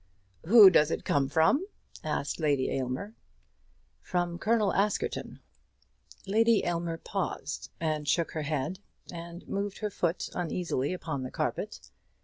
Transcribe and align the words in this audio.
"Who 0.47 0.71
does 0.71 0.89
it 0.89 1.05
come 1.05 1.29
from?" 1.29 1.63
asked 2.03 2.39
Lady 2.39 2.71
Aylmer. 2.71 3.13
"From 4.01 4.39
Colonel 4.39 4.73
Askerton." 4.73 5.41
Lady 6.25 6.65
Aylmer 6.65 6.97
paused, 6.97 7.69
and 7.79 8.07
shook 8.07 8.31
her 8.31 8.41
head, 8.41 8.79
and 9.13 9.47
moved 9.47 9.77
her 9.77 9.91
foot 9.91 10.27
uneasily 10.33 10.91
upon 10.91 11.21
the 11.21 11.29
carpet. 11.29 11.91